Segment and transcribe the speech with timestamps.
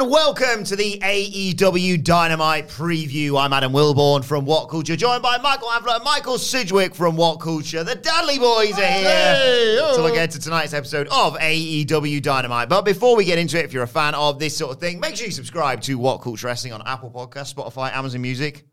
[0.00, 3.38] and welcome to the AEW Dynamite preview.
[3.38, 7.38] I'm Adam Wilbourn from What Culture, joined by Michael Hamflett and Michael Sidgwick from What
[7.38, 7.84] Culture.
[7.84, 12.70] The Dadley Boyz are here to look ahead to tonight's episode of AEW Dynamite.
[12.70, 15.00] But before we get into it, if you're a fan of this sort of thing,
[15.00, 18.64] make sure you subscribe to What Culture Wrestling on Apple Podcasts, Spotify, Amazon Music,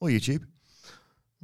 [0.00, 0.42] or YouTube.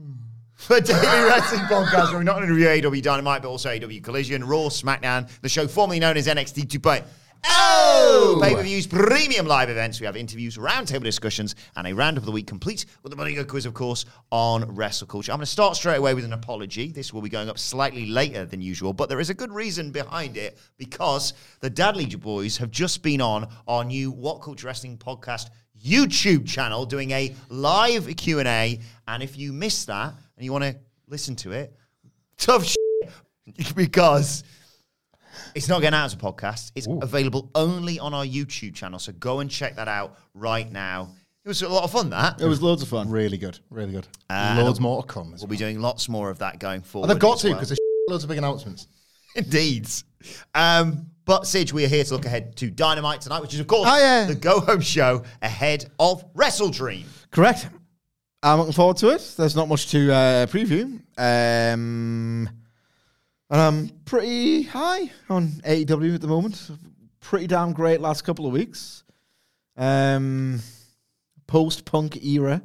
[0.01, 0.13] Hmm.
[0.55, 4.43] For Daily Wrestling Podcast, where we not only review AEW Dynamite, but also AEW Collision,
[4.43, 7.05] Raw, SmackDown, the show formerly known as NXT 2.0.
[7.45, 8.39] Oh!
[8.43, 10.01] Pay per views, premium live events.
[10.01, 13.35] We have interviews, roundtable discussions, and a round of the week complete with the Money
[13.35, 15.33] Go quiz, of course, on Wrestle Culture.
[15.33, 16.91] I'm going to start straight away with an apology.
[16.91, 19.91] This will be going up slightly later than usual, but there is a good reason
[19.91, 24.97] behind it because the Dadley Boyz have just been on our new What Culture Wrestling
[24.99, 25.51] podcast
[25.85, 28.81] YouTube channel doing a live Q&A.
[29.07, 30.77] And if you missed that and you want to
[31.09, 31.75] listen to it,
[32.37, 32.75] tough
[33.75, 34.45] because
[35.59, 36.73] it's not getting out as a podcast.
[36.75, 38.99] It's available only on our YouTube channel.
[38.99, 41.11] So go and check that out right now.
[41.45, 42.41] It was a lot of fun, that.
[42.41, 43.11] It was loads of fun.
[43.11, 44.07] Really good, really good.
[44.31, 45.33] Uh, Loads more to come.
[45.35, 45.51] As We'll well.
[45.51, 47.07] be doing lots more of that going forward.
[47.11, 47.57] And they've got as to well.
[47.57, 48.87] because there's loads of big announcements.
[49.35, 49.89] Indeed.
[50.55, 53.67] Um, but Sidge, we are here to look ahead to Dynamite tonight, which is, of
[53.67, 54.27] course, Oh, yeah.
[54.27, 57.07] the go home show ahead of Wrestle Dream.
[57.31, 57.69] Correct.
[58.43, 59.35] I'm looking forward to it.
[59.37, 61.01] There's not much to uh, preview.
[61.19, 62.49] Um,
[63.51, 66.71] and I'm pretty high on AEW at the moment.
[67.21, 69.05] Pretty damn great last couple of weeks.
[69.77, 70.61] Um,
[71.47, 72.63] Post punk era.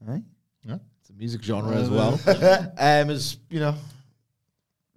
[0.00, 0.22] Right?
[0.64, 0.78] Yeah.
[1.00, 2.20] It's a music genre as well.
[2.78, 3.74] um, is, you know,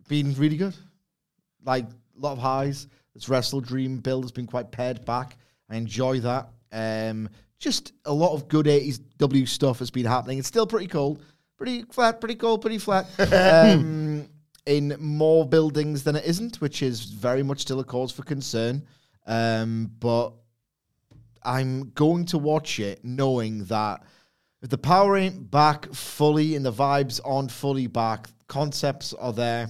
[0.08, 0.76] been really good.
[1.64, 2.88] Like, a lot of highs.
[3.14, 5.38] This Wrestle Dream build has been quite pared back.
[5.70, 6.50] I enjoy that.
[6.72, 10.40] Um, just a lot of good 80s W stuff has been happening.
[10.40, 11.24] It's still pretty cold.
[11.58, 13.08] Pretty flat, pretty cold, pretty flat.
[13.20, 14.28] um,
[14.66, 18.86] in more buildings than it isn't, which is very much still a cause for concern.
[19.26, 20.34] Um, but
[21.44, 24.04] I'm going to watch it knowing that
[24.62, 29.68] if the power ain't back fully and the vibes aren't fully back, concepts are there.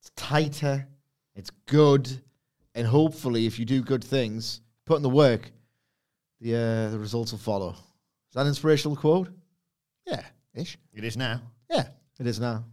[0.00, 0.86] It's tighter,
[1.34, 2.08] it's good,
[2.74, 5.50] and hopefully, if you do good things, put in the work,
[6.40, 7.70] the uh, the results will follow.
[7.70, 9.28] Is that an inspirational quote?
[10.06, 10.22] Yeah,
[10.54, 10.78] ish.
[10.94, 11.42] It is now.
[11.68, 11.88] Yeah.
[12.20, 12.64] It is now.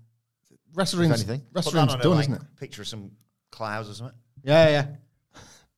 [0.73, 1.39] Wrestling's, anything.
[1.39, 2.41] Put that wrestling's on a, done, like, isn't it?
[2.59, 3.11] Picture of some
[3.51, 4.17] clouds or something.
[4.44, 4.88] Yeah, yeah.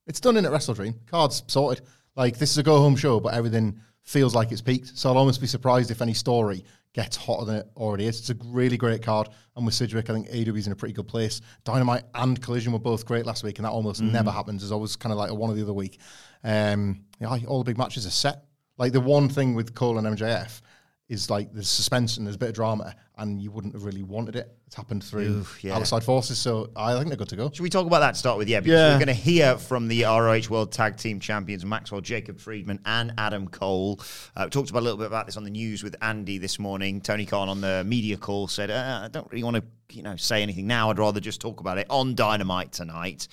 [0.07, 0.95] It's done in at Wrestle Dream.
[1.05, 1.85] Cards sorted.
[2.16, 4.97] Like, this is a go home show, but everything feels like it's peaked.
[4.97, 8.19] So I'll almost be surprised if any story gets hotter than it already is.
[8.19, 9.29] It's a really great card.
[9.55, 11.41] And with Sidgwick, I think AEW's in a pretty good place.
[11.63, 14.63] Dynamite and Collision were both great last week, and that almost never happens.
[14.63, 16.00] It's always kind of like a one or the other week.
[16.44, 18.45] Um, yeah, all the big matches are set.
[18.77, 20.61] Like, the one thing with Cole and MJF
[21.09, 24.03] is like there's suspense and there's a bit of drama, and you wouldn't have really
[24.03, 24.55] wanted it.
[24.67, 25.75] It's happened through Oof, yeah.
[25.75, 27.49] outside forces, so I think they're good to go.
[27.51, 28.47] Should we talk about that to start with?
[28.47, 28.89] Yeah, because Yeah.
[28.93, 33.11] we're going to hear from the ROH World Tag Team Champions Maxwell Jacob Friedman and
[33.17, 33.99] Adam Cole.
[34.35, 37.01] Uh, talked about a little bit about this on the news with Andy this morning.
[37.01, 40.15] Tony Khan on the media call said, uh, "I don't really want to, you know,
[40.15, 40.91] say anything now.
[40.91, 43.27] I'd rather just talk about it on Dynamite tonight."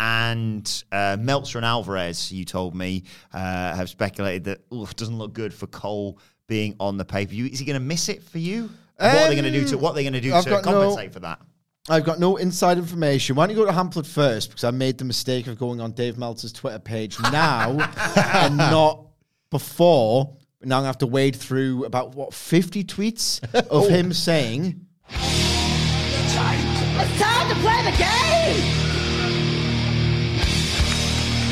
[0.00, 3.04] And uh, Meltzer and Alvarez, you told me,
[3.34, 3.38] uh,
[3.76, 6.18] have speculated that doesn't look good for Cole
[6.50, 7.46] being on the pay per view.
[7.46, 8.68] Is he going to miss it for you?
[8.96, 10.44] what are they going to do to what are they going um, to do I've
[10.44, 11.40] to got no- compensate for that?
[11.88, 13.36] I've got no inside information.
[13.36, 14.50] Why don't you go to Hamflett first?
[14.50, 17.70] Because I made the mistake of going on Dave Meltzer's Twitter page now
[18.34, 19.06] and not
[19.50, 20.36] before.
[20.62, 23.88] Now I'm going to have to wade through about, what, 50 tweets of oh.
[23.88, 28.90] him saying, It's time to play the game!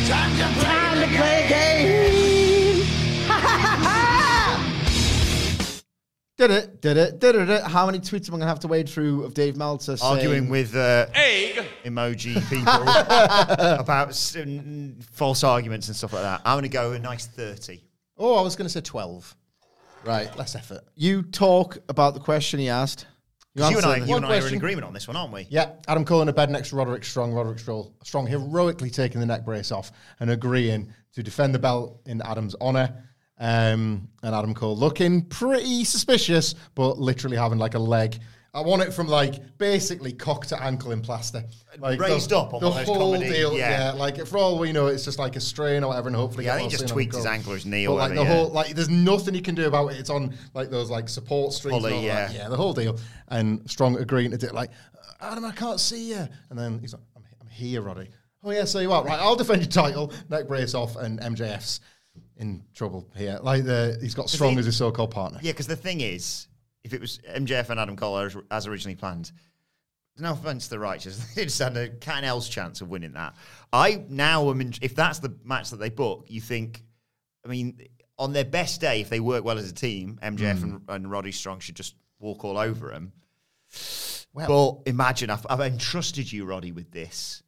[0.06, 2.07] Time to play, the game!
[6.38, 6.80] Did it?
[6.80, 7.18] Did it?
[7.18, 7.62] Did it?
[7.64, 10.74] How many tweets am I gonna have to wade through of Dave Meltzer Arguing with
[10.76, 12.72] uh, egg emoji people
[13.80, 16.40] about s- n- false arguments and stuff like that.
[16.44, 17.82] I'm going to go a nice 30.
[18.16, 19.34] Oh, I was going to say 12.
[20.04, 20.36] right?
[20.36, 20.82] Less effort.
[20.94, 23.06] You talk about the question he asked.
[23.54, 25.46] You and I, you and I are in agreement on this one, aren't we?
[25.50, 27.32] Yeah, Adam Cole in a bed next to Roderick Strong.
[27.32, 32.00] Roderick Strong, Strong heroically taking the neck brace off and agreeing to defend the belt
[32.06, 33.07] in Adam's honour.
[33.40, 38.18] Um, and Adam Cole looking pretty suspicious, but literally having like a leg.
[38.54, 41.44] I want it from like basically cock to ankle in plaster,
[41.78, 43.56] like Raised up on the of those whole comedy- deal.
[43.56, 43.88] yeah.
[43.88, 43.92] Yeah.
[43.92, 46.54] like for all we know, it's just like a strain or whatever, and hopefully, Yeah,
[46.54, 48.30] I get think he just tweaked his ankle or his knee But like whatever, the
[48.34, 48.36] yeah.
[48.36, 49.98] whole like, there's nothing you can do about it.
[50.00, 51.78] It's on like those like support strings.
[51.78, 52.32] Pulley, all that.
[52.32, 52.42] yeah.
[52.44, 52.98] yeah, the whole deal.
[53.28, 54.70] And Strong agreeing to it, like
[55.20, 58.08] Adam, I can't see you, and then he's like, I'm, I'm here, Roddy.
[58.42, 59.20] Oh yeah, so you are right.
[59.20, 60.12] I'll defend your title.
[60.30, 61.80] Neck brace off, and MJF's
[62.38, 63.38] in trouble here.
[63.42, 65.38] Like the he's got Strong as his so-called partner.
[65.42, 66.48] Yeah, because the thing is,
[66.84, 69.32] if it was MJF and Adam Cole as, as originally planned,
[70.16, 73.12] no offense to the righteous, they just had a cat and else chance of winning
[73.12, 73.34] that.
[73.72, 76.82] I now am in, if that's the match that they book, you think,
[77.44, 77.80] I mean,
[78.18, 80.64] on their best day, if they work well as a team, MJF hmm.
[80.64, 83.12] and, and Roddy Strong should just walk all over them.
[84.32, 87.42] Well- but imagine I've, I've entrusted you, Roddy, with this.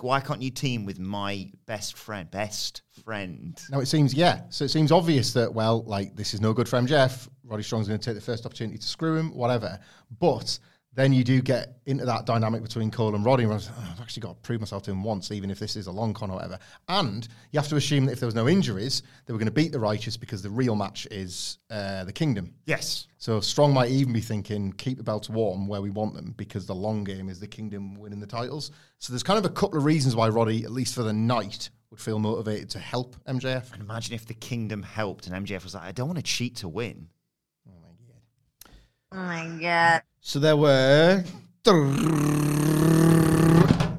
[0.00, 2.30] Why can't you team with my best friend?
[2.30, 3.58] Best friend.
[3.70, 4.42] Now it seems, yeah.
[4.50, 7.28] So it seems obvious that, well, like this is no good for MJF.
[7.44, 9.78] Roddy Strong's going to take the first opportunity to screw him, whatever.
[10.20, 10.58] But
[10.98, 13.44] then you do get into that dynamic between Cole and Roddy.
[13.44, 15.60] And I was, oh, I've actually got to prove myself to him once, even if
[15.60, 16.58] this is a long con or whatever.
[16.88, 19.52] And you have to assume that if there was no injuries, they were going to
[19.52, 22.52] beat the Righteous because the real match is uh, the Kingdom.
[22.66, 23.06] Yes.
[23.18, 26.66] So Strong might even be thinking, keep the belts warm where we want them because
[26.66, 28.72] the long game is the Kingdom winning the titles.
[28.98, 31.70] So there's kind of a couple of reasons why Roddy, at least for the night,
[31.90, 33.72] would feel motivated to help MJF.
[33.72, 36.56] And imagine if the kingdom helped and MJF was like, I don't want to cheat
[36.56, 37.08] to win.
[39.12, 40.02] Oh my god.
[40.20, 41.24] So there were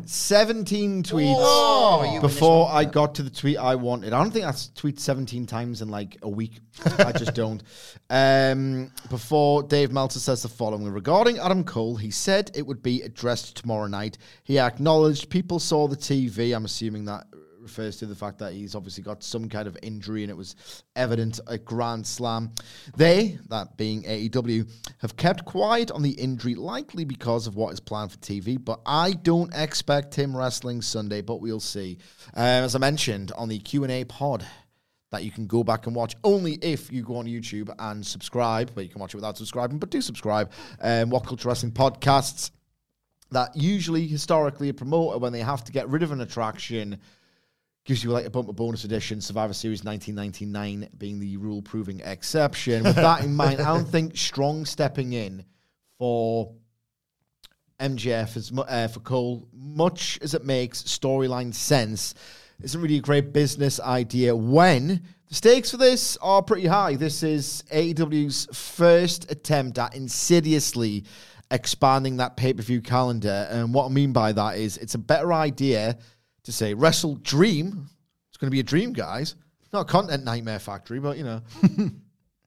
[0.05, 4.13] 17 tweets Oh, before I got to the tweet I wanted.
[4.13, 6.59] I don't think that's tweet 17 times in like a week.
[6.99, 7.63] I just don't.
[8.09, 13.01] Um, before Dave Meltzer says the following regarding Adam Cole, he said it would be
[13.01, 14.17] addressed tomorrow night.
[14.43, 16.55] He acknowledged people saw the TV.
[16.55, 17.25] I'm assuming that
[17.69, 20.55] refers to the fact that he's obviously got some kind of injury and it was
[20.95, 22.51] evident at Grand Slam.
[22.97, 24.67] They, that being AEW,
[24.97, 28.81] have kept quiet on the injury, likely because of what is planned for TV, but
[28.87, 31.99] I don't expect him wrestling Sunday, but we'll see.
[32.33, 34.43] Um, as I mentioned on the Q&A pod,
[35.11, 38.71] that you can go back and watch only if you go on YouTube and subscribe,
[38.71, 40.51] where you can watch it without subscribing, but do subscribe.
[40.81, 42.51] Um, what Culture Wrestling podcasts
[43.31, 46.99] that usually historically a promoter when they have to get rid of an attraction
[47.89, 52.83] gives you like a bumper bonus edition survivor series 1999 being the rule proving exception.
[52.83, 55.43] With that in mind i don't think strong stepping in
[55.97, 56.53] for
[57.79, 62.13] mjf mu- uh, for cole much as it makes storyline sense.
[62.61, 66.95] Isn't really a great business idea when the stakes for this are pretty high.
[66.95, 71.05] This is aew's first attempt at insidiously
[71.49, 73.47] expanding that pay-per-view calendar.
[73.49, 75.97] And what i mean by that is it's a better idea
[76.43, 77.87] to say wrestle dream.
[78.29, 79.35] It's going to be a dream guys.
[79.71, 81.41] Not a content nightmare factory but you know.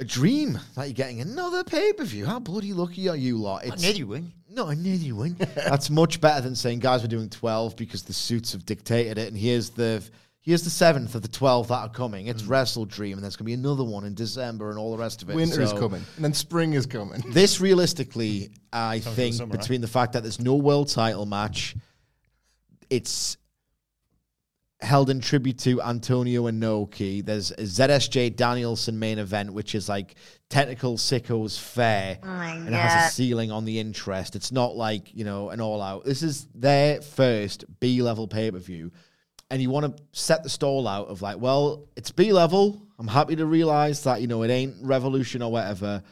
[0.03, 2.27] A dream that you're getting another pay-per-view.
[2.27, 3.65] How bloody lucky are you lot?
[3.65, 4.33] It's Another one.
[4.51, 8.51] not another one that's much better than saying guys we're doing 12 because the suits
[8.51, 10.03] have dictated it and here's the
[10.41, 12.27] here's the seventh of the 12 that are coming.
[12.27, 12.49] It's mm.
[12.49, 15.23] wrestle dream and there's going to be another one in december and all the rest
[15.23, 17.23] of it Winter is coming, and then spring is coming.
[17.29, 21.77] this realistically, I like think summer, between the fact that there's no world title match,
[22.91, 23.37] it's
[24.83, 27.25] held in tribute to Antonio Inoki.
[27.25, 30.17] There's a ZSJ Danielson main event, which is like
[30.51, 32.19] technical sickos fair.
[32.23, 34.35] Oh and it has a ceiling on the interest.
[34.35, 36.05] It's not like, you know, an all out.
[36.05, 38.91] This is their first B level pay per view.
[39.51, 42.83] And you want to set the stall out of like, well, it's B level.
[42.99, 46.03] I'm happy to realize that, you know, it ain't revolution or whatever,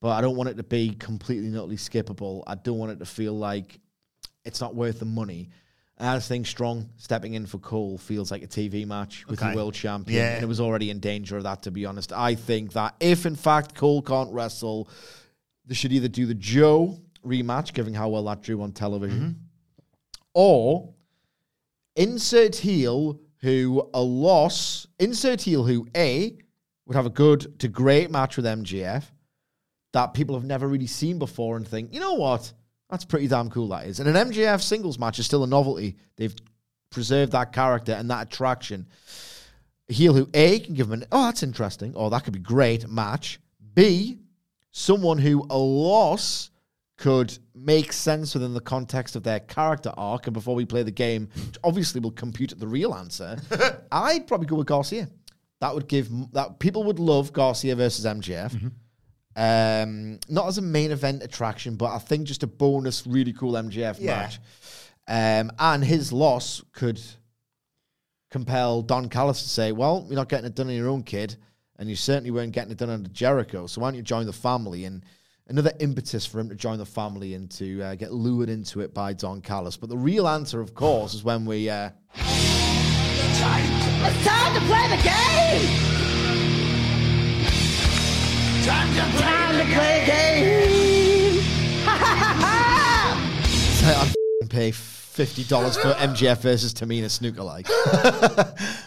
[0.00, 2.42] but I don't want it to be completely and utterly skippable.
[2.46, 3.80] I don't want it to feel like
[4.44, 5.50] it's not worth the money.
[6.00, 9.50] Just think Strong stepping in for Cole feels like a TV match with Okay.
[9.50, 10.18] the world champion.
[10.18, 10.34] Yeah.
[10.34, 12.12] And it was already in danger of that, to be honest.
[12.12, 14.88] I think that if, in fact, Cole can't wrestle,
[15.66, 19.40] they should either do the Joe rematch, given how well that drew on television, mm-hmm.
[20.34, 20.94] or
[21.96, 26.36] insert heel who a loss, insert heel who A
[26.86, 29.04] would have a good to great match with MJF
[29.92, 32.52] that people have never really seen before and think, you know what?
[32.90, 34.00] That's pretty damn cool, that is.
[34.00, 35.96] And an MJF singles match is still a novelty.
[36.16, 36.34] They've
[36.90, 38.86] preserved that character and that attraction.
[39.88, 42.40] A heel who A can give them an, oh, that's interesting, or that could be
[42.40, 43.38] great match.
[43.74, 44.18] B,
[44.72, 46.50] someone who a loss
[46.96, 50.26] could make sense within the context of their character arc.
[50.26, 53.38] And before we play the game, which obviously will compute the real answer,
[53.92, 55.08] I'd probably go with Garcia.
[55.60, 58.50] That would give that people would love Garcia versus MJF.
[58.50, 58.68] Mm-hmm.
[59.36, 63.52] Um, not as a main event attraction, but I think just a bonus, really cool
[63.56, 64.16] MJF Yeah.
[64.16, 64.38] match.
[65.08, 67.00] Um, and his loss could
[68.30, 71.36] compel Don Callis to say, "Well, you're not getting it done on your own, kid,
[71.78, 73.66] and you certainly weren't getting it done under Jericho.
[73.66, 75.04] So why don't you join the family?" And
[75.48, 78.94] another impetus for him to join the family and to uh, get lured into it
[78.94, 79.76] by Don Callis.
[79.76, 81.68] But the real answer, of course, is when we.
[81.70, 81.90] Uh,
[84.02, 86.09] It's time to play the game!
[88.64, 91.40] Time to play, time to play
[93.82, 97.66] f***ing pay fifty dollars for MJF versus Tamina Snuka like.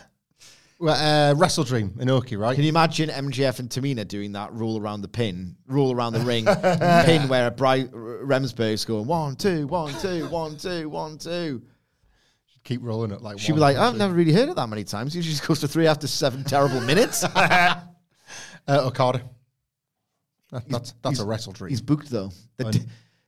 [0.80, 2.56] Well, uh, Wrestle Dream, Inoki, right?
[2.56, 6.20] Can you imagine MJF and Tamina doing that rule around the pin, rule around the
[6.20, 6.44] ring,
[7.06, 11.62] pin where Bri- Remsburg's going one, two, one, two, one, two, one, two.
[12.66, 14.00] Keep rolling it like She'd be like, one, I've two.
[14.00, 15.16] never really heard it that many times.
[15.16, 17.24] Usually just goes to three after seven terrible minutes.
[17.24, 17.80] Uh,
[18.68, 19.22] Okada.
[20.54, 21.70] That, that's that's a Wrestle Dream.
[21.72, 22.32] He's booked though.
[22.58, 22.76] The but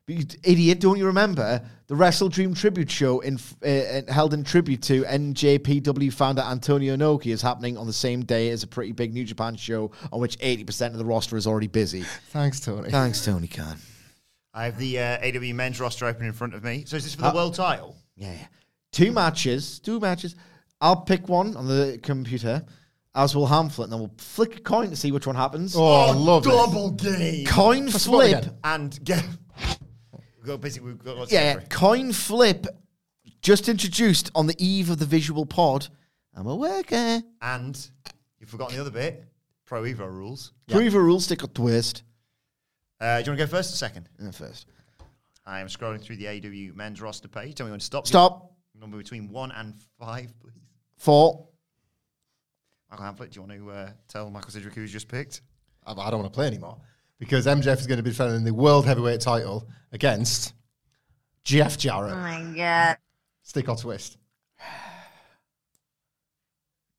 [0.08, 4.44] you idiot, don't you remember the Wrestle Dream tribute show in uh, uh, held in
[4.44, 8.92] tribute to NJPW founder Antonio Inoki is happening on the same day as a pretty
[8.92, 12.04] big New Japan show on which 80% of the roster is already busy.
[12.30, 12.92] Thanks, Tony.
[12.92, 13.78] Thanks, Tony Khan.
[14.54, 16.84] I have the uh, AEW men's roster open in front of me.
[16.86, 17.96] So is this for the world title?
[18.16, 18.48] Yeah, yeah.
[18.92, 20.36] Two matches, two matches.
[20.80, 22.64] I'll pick one on the computer,
[23.16, 25.76] as will Hamflett, and then we'll flick a coin to see which one happens.
[25.76, 26.50] Oh, I love it.
[26.50, 27.46] Double game.
[27.46, 28.40] coin That's what flip.
[28.44, 28.58] again?
[28.64, 29.26] And get.
[30.38, 31.54] We've got basically we've got lots Yeah, yeah.
[31.56, 32.68] get coin flip
[33.42, 35.88] just introduced on the eve of the visual pod.
[36.36, 37.22] I'm a worker.
[37.42, 37.90] And
[38.40, 39.24] you've forgotten the other bit.
[39.66, 40.52] Pro Evo rules.
[40.68, 42.04] Prove a rule stick or twist.
[43.00, 44.10] Uh, do you want to go first or second?
[44.34, 44.68] First.
[45.46, 47.56] I am scrolling through the AEW men's roster page.
[47.56, 48.08] Tell me when to stop.
[48.08, 48.52] Stop.
[48.80, 50.54] Number between one and five, please.
[50.98, 51.48] Four.
[52.96, 55.42] Michael Hamflett, do you want to uh, tell Michael Sidgwick who's just picked?
[55.86, 56.78] I, I don't want to play anymore
[57.20, 60.54] because MJF is going to be defending the World Heavyweight title against
[61.44, 62.14] Jeff Jarrett.
[62.14, 62.98] Oh my god.
[63.44, 64.18] Stick or twist?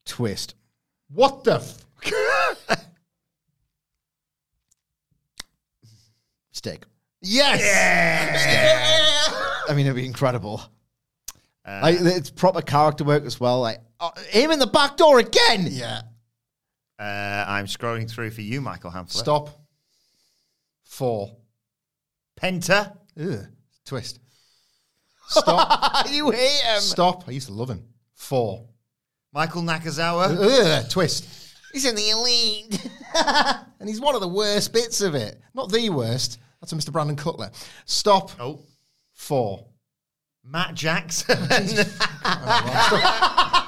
[0.05, 0.55] Twist.
[1.11, 1.55] What the?
[1.55, 1.87] F-
[6.53, 6.85] Stick.
[7.23, 7.63] yes.
[9.69, 10.61] I mean, it'd be incredible.
[11.67, 13.63] like, it's proper character work as well.
[13.63, 15.67] Like, uh, aim in the back door again.
[15.69, 16.03] Yeah.
[16.99, 19.19] Uh, I'm scrolling through for you, Michael Hamflett.
[19.19, 19.51] Stop.
[20.85, 21.37] Four.
[22.41, 22.97] Penta.
[23.21, 23.47] Ugh.
[23.85, 24.21] Twist.
[25.29, 26.07] Stop.
[26.11, 26.81] you hate him.
[26.81, 27.29] Stop.
[27.29, 27.85] I used to love him.
[28.15, 28.67] Four.
[29.33, 30.37] Michael Nakazawa.
[30.39, 30.91] Ugh.
[30.91, 31.29] Twist.
[31.73, 32.89] He's in the elite.
[33.79, 35.41] And he's one of the worst bits of it.
[35.55, 36.39] Not the worst.
[36.61, 36.93] That's a Mr.
[36.93, 37.51] Brandon Cutler.
[37.85, 38.31] Stop.
[38.41, 38.61] Oh,
[39.13, 39.67] Four.
[40.45, 41.39] Matt Jackson.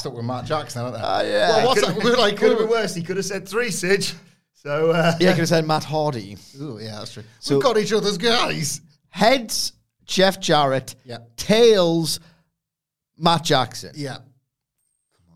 [0.00, 1.02] Stuck with Matt Jackson, aren't they?
[1.02, 1.48] Oh, yeah.
[1.50, 1.98] Well, what's that?
[2.02, 2.94] been- like, could have been worse.
[2.94, 4.14] He could have said three, Sidge.
[4.54, 6.36] So, uh, yeah, I could have said Matt Hardy.
[6.60, 7.22] Ooh, yeah, that's true.
[7.38, 8.80] So- We've got each other's guys.
[9.08, 9.72] Heads,
[10.04, 10.96] Jeff Jarrett.
[11.04, 11.18] Yeah.
[11.36, 12.20] Tails,
[13.16, 13.92] Matt Jackson.
[13.94, 14.18] Yeah.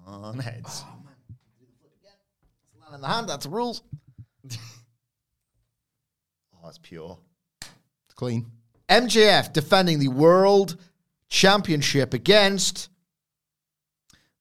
[0.07, 0.85] Come on heads.
[2.81, 3.83] Man in the hand, that's the rules.
[6.57, 7.19] Oh, that's pure.
[8.07, 8.47] It's clean.
[8.89, 10.77] MJF defending the world
[11.29, 12.89] championship against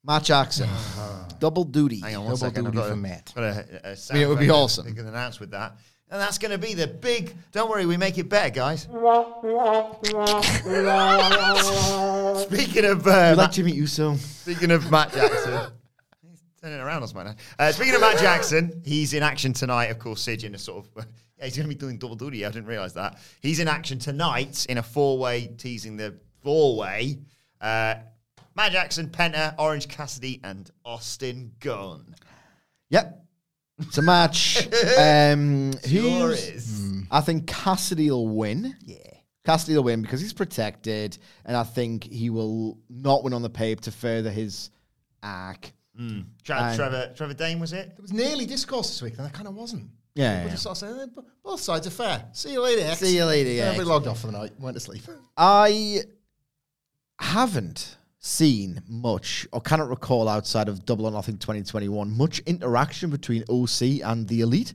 [0.05, 0.69] Matt Jackson.
[1.39, 1.99] Double duty.
[2.01, 2.67] Hang on one Double second.
[2.67, 3.31] I've duty got for a- Matt.
[3.35, 4.85] got a, a I mean, it would be awesome.
[4.85, 5.77] They can announce with that.
[6.09, 7.33] And that's going to be the big.
[7.51, 8.87] Don't worry, we make it better, guys.
[12.43, 14.15] Speaking of uh, You Matt, Jimmy Uso?
[14.15, 15.71] speaking of Matt Jackson,
[16.21, 17.35] he's turning around us, man.
[17.57, 19.85] Uh, speaking of Matt Jackson, he's in action tonight.
[19.85, 21.05] Of course, Sid in a sort of.
[21.39, 22.45] Yeah, he's going to be doing double duty.
[22.45, 23.17] I didn't realize that.
[23.41, 27.17] He's in action tonight in a four-way, teasing the four-way.
[27.59, 27.95] Uh,
[28.55, 32.15] Matt Jackson, Penta, Orange Cassidy, and Austin Gunn.
[32.89, 33.19] Yep.
[33.79, 34.67] It's a match.
[34.99, 36.91] um, Sure who's- is.
[37.09, 38.75] I think Cassidy will win.
[38.85, 38.97] Yeah.
[39.45, 43.49] Cassidy will win because he's protected, and I think he will not win on the
[43.49, 44.69] paper to further his
[45.23, 45.71] arc.
[45.97, 47.93] Tra- And- Trevor, Trevor Dane was it?
[47.97, 49.89] It was nearly discourse this week, and it kind of wasn't.
[50.15, 50.51] Yeah, People yeah.
[50.51, 52.25] just sort of saying, eh, b- both sides are fair.
[52.31, 52.99] See you later, X.
[52.99, 53.63] See you later, yeah.
[53.63, 55.01] Everybody logged off for the night, went to sleep.
[55.35, 56.03] I
[57.19, 63.43] haven't seen much, or cannot recall outside of Double or Nothing 2021, much interaction between
[63.49, 64.73] OC and the Elite.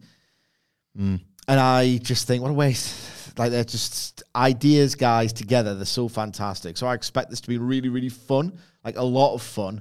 [1.49, 3.39] And I just think, what a waste.
[3.39, 5.75] Like, they're just ideas, guys, together.
[5.75, 6.77] They're so fantastic.
[6.77, 8.59] So I expect this to be really, really fun.
[8.85, 9.81] Like, a lot of fun.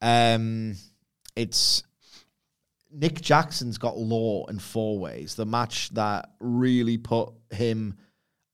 [0.00, 0.76] Um,
[1.34, 1.82] it's
[2.92, 5.34] Nick Jackson's got Law in four ways.
[5.34, 7.96] The match that really put him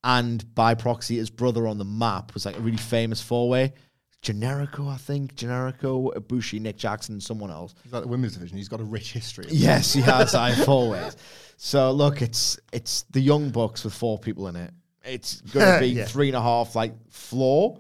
[0.03, 3.75] and by proxy his brother on the map was like a really famous four way.
[4.25, 5.37] Generico, I think.
[5.37, 7.75] Generico, Ibushi, Nick Jackson, someone else.
[7.85, 8.57] He's like the women's division.
[8.57, 9.47] He's got a rich history.
[9.51, 10.35] Yes, he has.
[10.35, 11.17] I four ways.
[11.57, 14.73] So look, it's it's the Young Bucks with four people in it.
[15.05, 16.07] It's going to be Yeah.
[16.07, 17.79] three and a half like floor,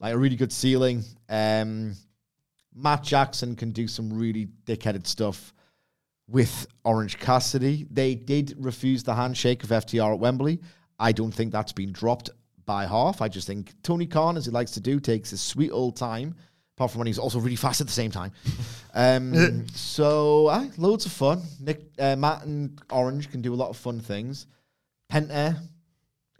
[0.00, 1.04] like a really good ceiling.
[1.28, 1.94] Um,
[2.74, 5.52] Matt Jackson can do some really dickheaded stuff
[6.28, 7.86] with Orange Cassidy.
[7.90, 10.60] They did refuse the handshake of FTR at Wembley.
[10.98, 12.30] I don't think that's been dropped
[12.66, 13.22] by half.
[13.22, 16.34] I just think Tony Khan, as he likes to do, takes his sweet old time.
[16.76, 18.32] Apart from when he's also really fast at the same time.
[18.92, 21.40] Um, so, aye, loads of fun.
[21.60, 24.46] Nick, uh, Matt, and Orange can do a lot of fun things.
[25.10, 25.58] Penta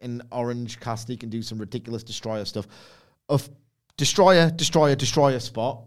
[0.00, 2.66] in Orange Cassidy can do some ridiculous destroyer stuff.
[3.28, 3.48] Of
[3.96, 5.84] destroyer, destroyer, destroyer spot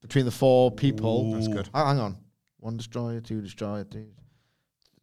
[0.00, 1.32] between the four people.
[1.32, 1.68] That's good.
[1.74, 2.16] Ah, hang on.
[2.58, 3.86] One destroyer, two destroyer,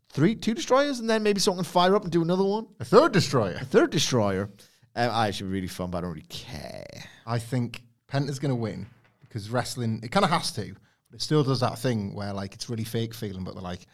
[0.10, 2.68] three, two destroyers, and then maybe someone can fire up and do another one.
[2.80, 3.58] A third destroyer.
[3.62, 4.50] A third destroyer.
[4.98, 6.86] Um, I actually really fun, but I don't really care.
[7.26, 8.88] I think Penta's going to win
[9.22, 10.76] because wrestling, it kind of has to,
[11.12, 13.86] but it still does that thing where like it's really fake feeling, but they're like,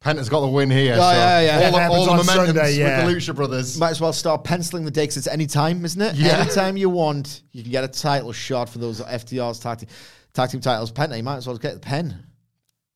[0.00, 0.94] Penta's got the win here.
[0.94, 1.66] Oh, so yeah, yeah.
[1.66, 3.04] All, the, happens all the on momentum's Sunday, yeah.
[3.04, 3.78] with the Lucha Brothers.
[3.78, 5.16] Might as well start penciling the dates.
[5.16, 6.16] It's any time, isn't it?
[6.16, 6.38] Yeah.
[6.38, 9.88] Anytime you want, you can get a title shot for those FTR's tag team,
[10.32, 10.90] tag team titles.
[10.90, 12.26] Penta, you might as well get the pen.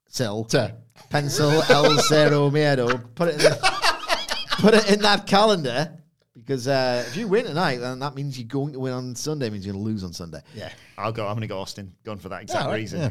[0.08, 0.44] Still.
[0.46, 0.74] To-
[1.10, 3.04] Pencil El Cero Miedo.
[3.14, 3.52] Put it in
[4.58, 5.92] put it in that calendar.
[6.36, 9.48] Because uh, if you win tonight, then that means you're going to win on Sunday.
[9.48, 10.42] means you're going to lose on Sunday.
[10.54, 10.70] yeah.
[10.98, 11.26] I'll go.
[11.26, 11.94] I'm going to go Austin.
[12.04, 13.00] Going for that exact all right, reason.
[13.00, 13.10] yeah.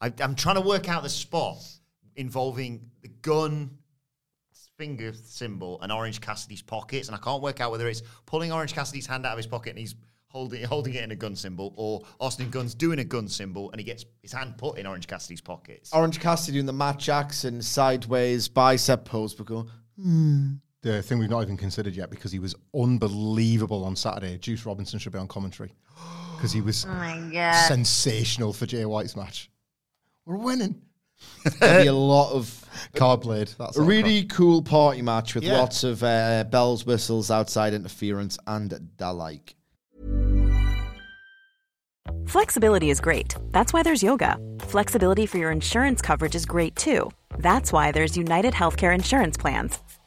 [0.00, 1.58] I, I'm trying to work out the spot
[2.16, 3.70] involving the gun
[4.78, 8.72] finger symbol and Orange Cassidy's pockets, and I can't work out whether it's pulling Orange
[8.74, 9.94] Cassidy's hand out of his pocket and he's
[10.26, 13.78] holding holding it in a gun symbol, or Austin Gunn's doing a gun symbol and
[13.78, 15.92] he gets his hand put in Orange Cassidy's pockets.
[15.92, 19.66] Orange Cassidy doing the Matt Jackson sideways bicep pose, but go,
[20.82, 24.36] The thing we've not even considered yet because he was unbelievable on Saturday.
[24.38, 25.72] Juice Robinson should be on commentary
[26.36, 27.54] because he was Oh my god.
[27.68, 29.48] sensational for Jay White's match.
[30.26, 30.80] We're winning.
[31.60, 32.64] there'll be a lot of
[32.96, 33.48] Card blade.
[33.58, 35.58] That's a all really cool party match with Yeah.
[35.58, 39.54] lots of uh, bells, whistles, outside interference, and the like.
[42.26, 43.36] Flexibility is great.
[43.52, 44.36] That's why there's yoga.
[44.60, 47.10] Flexibility for your insurance coverage is great too.
[47.38, 49.78] That's why there's United Healthcare Insurance Plans.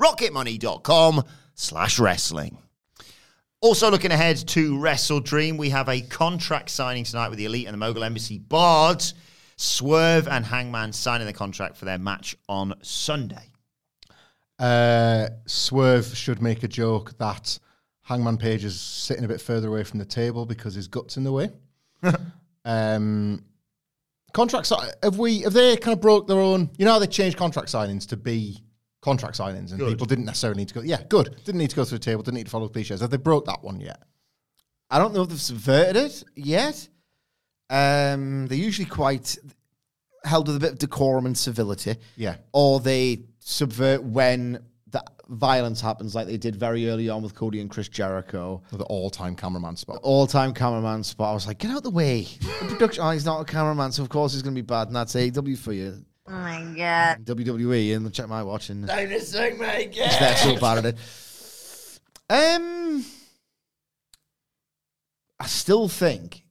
[0.00, 2.58] rocketmoney.com slash wrestling.
[3.60, 7.66] Also, looking ahead to Wrestle Dream, we have a contract signing tonight with the Elite
[7.66, 9.14] and the Mogul Embassy Bards.
[9.56, 13.50] Swerve and Hangman signing the contract for their match on Sunday.
[14.58, 17.58] Uh, Swerve should make a joke that
[18.02, 21.24] Hangman Page is sitting a bit further away from the table because his gut's in
[21.24, 21.50] the way.
[22.64, 23.42] um,
[24.32, 24.70] contracts
[25.02, 26.70] have we have they kind of broke their own?
[26.78, 28.62] You know how they changed contract signings to be
[29.06, 29.88] contract signings, and Good.
[29.90, 30.80] people didn't necessarily need to go.
[30.80, 31.36] Yeah, good.
[31.44, 32.24] Didn't need to go through the table.
[32.24, 33.00] Didn't need to follow the cliches.
[33.00, 34.02] Have they broke that one yet?
[34.90, 36.88] I don't know if they've subverted it yet.
[37.70, 39.38] Um, they're usually quite
[40.24, 41.94] held with a bit of decorum and civility.
[42.16, 42.38] Yeah.
[42.52, 47.60] Or they subvert when the violence happens, like they did very early on with Cody
[47.60, 48.60] and Chris Jericho.
[48.72, 50.00] The all-time cameraman spot.
[50.02, 51.30] All time cameraman spot.
[51.30, 52.22] I was like, get out the way.
[52.22, 54.88] The production, oh, he's not a cameraman, so of course he's going to be bad.
[54.88, 56.04] And that's AEW for you.
[56.28, 57.24] Oh my god.
[57.24, 58.70] WWE, and check my watch.
[58.70, 60.10] And I'm just saying my god.
[60.20, 60.96] they're so bad at it.
[62.28, 63.04] Um,
[65.38, 66.44] I still think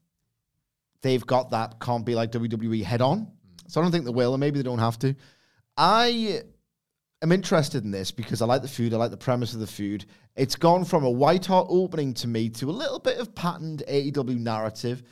[1.02, 3.32] they've got that can't be like WWE head on.
[3.68, 5.16] So I don't think they will, and maybe they don't have to.
[5.76, 6.42] I
[7.22, 8.94] am interested in this because I like the food.
[8.94, 10.06] I like the premise of the food.
[10.36, 13.84] It's gone from a white hot opening to me to a little bit of patterned
[13.88, 15.04] AEW narrative,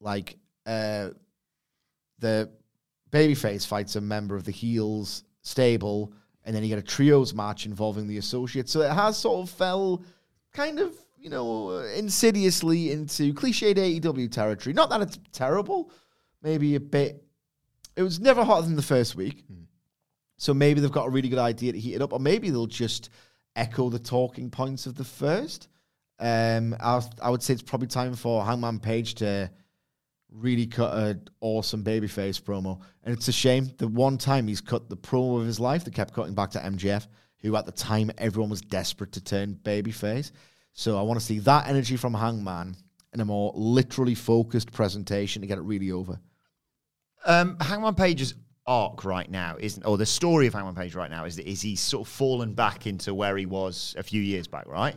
[0.00, 1.10] like uh,
[2.18, 2.50] the
[3.10, 6.12] babyface fights a member of the heels stable,
[6.44, 8.72] and then you get a trios match involving the associates.
[8.72, 10.02] So it has sort of fell
[10.52, 14.72] kind of, you know, uh, insidiously into cliched AEW territory.
[14.72, 15.90] Not that it's terrible,
[16.42, 17.22] maybe a bit.
[17.96, 19.44] It was never hotter than the first week.
[20.36, 22.66] So maybe they've got a really good idea to heat it up, or maybe they'll
[22.66, 23.10] just
[23.56, 25.68] echo the talking points of the first.
[26.18, 29.50] Um, I, I would say it's probably time for Hangman Page to
[30.32, 32.80] really cut an awesome babyface promo.
[33.04, 33.70] And it's a shame.
[33.78, 36.58] The one time he's cut the promo of his life, they kept cutting back to
[36.58, 37.06] MJF,
[37.38, 40.32] who at the time everyone was desperate to turn babyface.
[40.72, 42.76] So I want to see that energy from Hangman
[43.12, 46.20] in a more literally focused presentation to get it really over.
[47.24, 48.34] Um, Hangman Page's
[48.66, 51.60] arc right now isn't, or the story of Hangman Page right now is that is
[51.60, 54.94] he's sort of fallen back into where he was a few years back, right?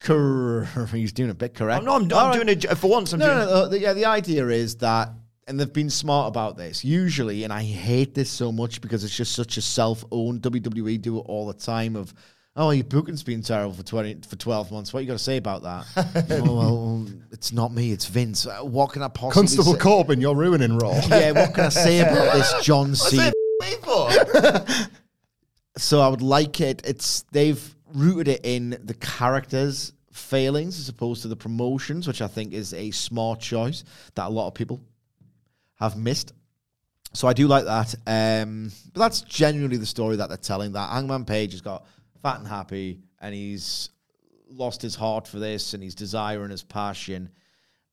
[0.00, 1.78] Cor- he's doing a bit correct.
[1.80, 2.34] I'm, no, I'm, I'm All right.
[2.34, 3.12] doing it for once.
[3.12, 3.38] I'm no, doing.
[3.38, 5.10] no, no, the, yeah, the idea is that,
[5.46, 6.84] and they've been smart about this.
[6.84, 11.16] Usually, and I hate this so much because it's just such a self-owned WWE do
[11.18, 11.96] it all the time.
[11.96, 12.12] Of
[12.54, 14.92] oh, your booking's been terrible for twenty for twelve months.
[14.92, 15.86] What you got to say about that?
[16.42, 18.46] oh well, it's not me, it's Vince.
[18.46, 19.78] Uh, What can I possibly Constable say?
[19.78, 21.00] Corbin, you're ruining Raw.
[21.08, 23.32] Yeah, what can I say about this John What's Cena?
[23.62, 24.88] it for?
[25.76, 26.82] so I would like it.
[26.84, 32.26] It's they've rooted it in the characters' failings as opposed to the promotions, which I
[32.26, 34.80] think is a smart choice that a lot of people
[35.76, 36.32] have missed.
[37.14, 37.94] So I do like that.
[38.06, 40.72] Um, but that's genuinely the story that they're telling.
[40.72, 41.86] That Hangman Page has got
[42.22, 43.90] fat and happy, and he's
[44.50, 47.30] lost his heart for this, and his desire and his passion.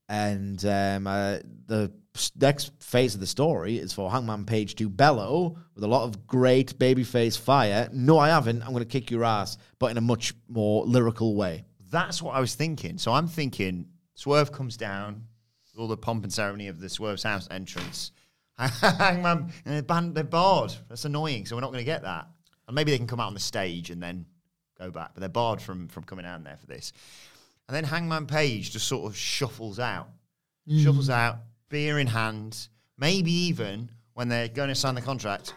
[0.10, 1.92] And um, uh, the
[2.36, 6.28] next phase of the story is for Hangman Page to bellow with a lot of
[6.28, 7.90] great babyface fire.
[7.92, 8.62] No, I haven't.
[8.62, 11.66] I'm going to kick your ass, but in a much more lyrical way.
[11.92, 12.98] That's what I was thinking.
[12.98, 15.24] So I'm thinking Swerve comes down,
[15.78, 18.12] all the pomp and ceremony of the Swerve's house entrance.
[18.58, 20.74] Hangman, uh, and they're, banned, they're barred.
[20.88, 21.46] That's annoying.
[21.46, 22.28] So we're not going to get that.
[22.68, 24.26] And maybe they can come out on the stage and then
[24.80, 26.94] go back, but they're barred from from coming out there for this.
[27.68, 30.10] And then Hangman Page just sort of shuffles out,
[30.68, 30.84] mm.
[30.84, 31.38] shuffles out,
[31.70, 32.68] beer in hand.
[32.98, 35.54] Maybe even when they're going to sign the contract,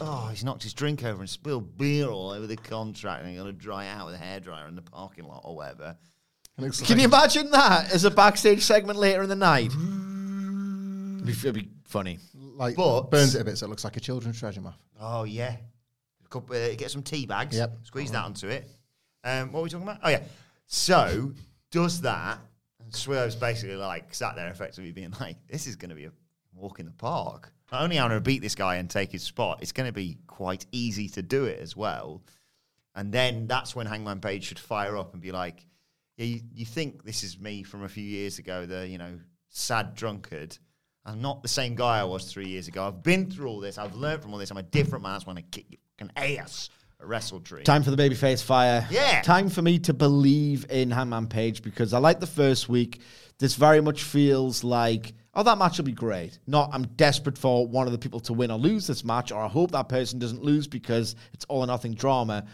[0.00, 3.40] oh, he's knocked his drink over and spilled beer all over the contract, and he's
[3.40, 5.96] going to dry out with a hairdryer in the parking lot or whatever.
[6.84, 9.72] Can you imagine that as a backstage segment later in the night?
[9.72, 12.18] It'd be, it'd be funny.
[12.34, 14.78] Like But- burns it a bit so it looks like a children's treasure map.
[14.98, 15.56] Oh yeah,
[16.24, 17.56] A couple- uh, get some tea bags.
[17.56, 17.78] Yep.
[17.84, 18.70] Squeeze that onto it.
[19.24, 19.98] Um, what were we talking about?
[20.02, 20.22] Oh yeah.
[20.66, 21.32] So
[21.70, 22.38] does that?
[22.86, 26.12] And Swerve's basically like sat there, effectively being like, "This is going to be a
[26.54, 27.52] walk in the park.
[27.72, 29.88] Not only am I going to beat this guy and take his spot, it's going
[29.88, 32.22] to be quite easy to do it as well."
[32.94, 35.66] And then that's when Hangman Page should fire up and be like,
[36.16, 38.66] "Yeah, you, you think this is me from a few years ago?
[38.66, 39.18] The you know
[39.48, 40.56] sad drunkard."
[41.04, 42.84] I'm not the same guy I was three years ago.
[42.84, 43.78] I've been through all this.
[43.78, 44.50] I've learned from all this.
[44.50, 45.12] I'm a different man.
[45.12, 46.68] That's when I kick you fucking ass
[47.00, 47.62] Wrestle Tree.
[47.62, 48.86] Time for the babyface fire.
[48.90, 49.22] Yeah.
[49.22, 53.00] Time for me to believe in Hangman Page because I like the first week.
[53.38, 56.38] This very much feels like, oh, that match will be great.
[56.46, 59.42] Not, I'm desperate for one of the people to win or lose this match, or
[59.42, 62.46] I hope that person doesn't lose because it's all or nothing drama.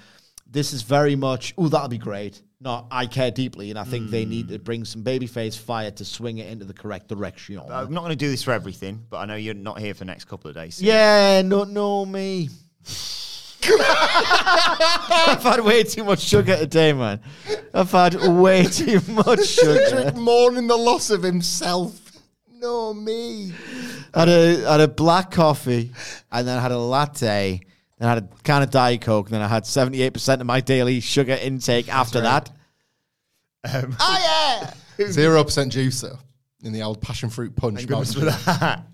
[0.51, 2.43] This is very much, oh, that'll be great.
[2.61, 4.63] Not, I care deeply, and I think they need to hmm.
[4.63, 7.59] bring some babyface fire to swing it into the correct direction.
[7.59, 10.01] I'm not going to do this for everything, but I know you're not here for
[10.01, 10.81] the next couple of days.
[10.81, 12.51] Yeah, no, no, me.
[13.69, 17.21] I've had way too much sugar today, man.
[17.73, 19.87] I've had way too much sugar.
[19.87, 21.99] Cedric mourning the loss of himself.
[22.55, 23.53] No, me.
[24.15, 25.91] I had a had a black coffee,
[26.31, 27.61] and then I had a latte.
[27.99, 29.27] Then I had a can of Diet Coke.
[29.27, 32.51] And then I had seventy eight percent of my daily sugar intake after that.
[33.73, 34.19] Um, Oh
[34.99, 35.07] yeah.
[35.11, 36.19] Zero percent juice though
[36.63, 37.77] in the old passion fruit punch.
[37.79, 38.85] Thank goodness for that.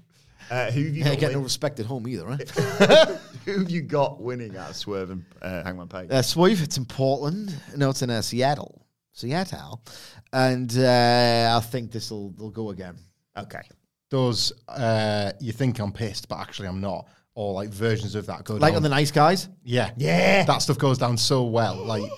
[0.51, 2.49] Uh, who have you Yeah, got get no respect at home either, right?
[3.45, 6.09] Who have you got winning out of Swerve and uh, Hangman Page?
[6.11, 7.55] Uh, Swerve, it's in Portland.
[7.77, 8.85] No, it's in uh, Seattle.
[9.13, 9.83] Seattle.
[10.33, 12.97] And uh, I think this will they'll go again.
[13.37, 13.63] okay.
[14.11, 17.07] Does uh, you think I'm pissed, but actually I'm not?
[17.35, 18.77] Or like versions of that go Like down.
[18.77, 19.49] on the nice guys.
[19.65, 20.45] yeah, Yeah.
[20.45, 21.77] that stuff goes down so well.
[21.85, 22.11] Like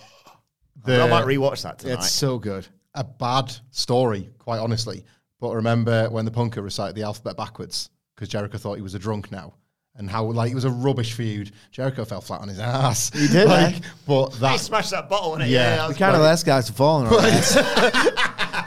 [0.86, 1.94] I might the rewatch that tonight.
[1.94, 2.66] It's so good.
[2.94, 5.04] a bad story, quite honestly.
[5.40, 7.90] But remember when the punker recited the alphabet backwards
[8.20, 9.54] because Jericho thought he was a drunk now,
[9.96, 11.52] and how like it was a rubbish feud.
[11.72, 13.10] Jericho fell flat on his ass.
[13.14, 13.80] He did, like, eh?
[14.06, 15.48] but He that smashed that bottle in it.
[15.48, 15.58] Yeah.
[15.58, 16.28] Yeah, The that was The kind of great.
[16.28, 17.56] last guys to fall on our heads.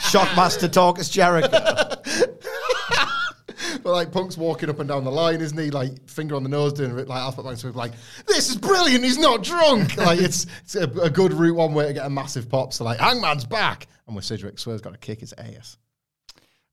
[0.04, 1.50] Shockmaster talk is Jericho.
[3.82, 5.70] But like Punk's walking up and down the line, isn't he?
[5.70, 7.62] Like finger on the nose, doing it like alphabet backwards.
[7.64, 7.92] So we're like,
[8.28, 9.04] this is brilliant.
[9.04, 9.98] He's not drunk.
[9.98, 12.72] like it's it's a, a good route one way to get a massive pop.
[12.72, 15.78] So like Hangman's back, and with Sidgwick, Swerve's got to kick his ass.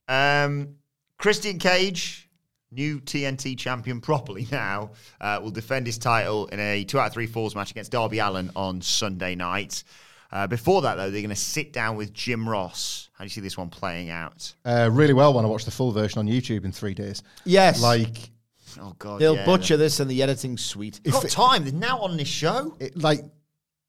[0.07, 0.77] Um,
[1.19, 2.29] Christian Cage,
[2.71, 7.13] new TNT champion properly now, uh, will defend his title in a two out of
[7.13, 9.85] three falls match against Darby Allin on Sunday night.
[10.33, 13.11] Uh, before that, though, they're going to sit down with Jim Ross.
[13.15, 14.55] How do you see this one playing out?
[14.65, 17.25] Uh, really well when I watched the full version on YouTube in three days.
[17.45, 17.83] Yes.
[17.83, 18.31] Like
[18.79, 21.01] Oh God, They'll yeah, butcher this in the editing suite.
[21.03, 21.65] They've got time.
[21.65, 22.77] They're now on this show.
[22.79, 23.21] it, like